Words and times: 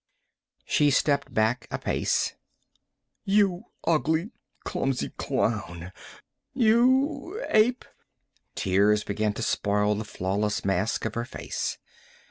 She 0.65 0.89
stepped 0.89 1.31
back 1.31 1.67
a 1.69 1.77
pace. 1.77 2.33
"You 3.23 3.65
ugly, 3.85 4.31
clumsy 4.63 5.09
clown. 5.09 5.91
You 6.55 7.39
ape!" 7.49 7.85
Tears 8.55 9.03
began 9.03 9.33
to 9.33 9.43
spoil 9.43 9.93
the 9.93 10.03
flawless 10.03 10.65
mask 10.65 11.05
of 11.05 11.13
her 11.13 11.25
face. 11.25 11.77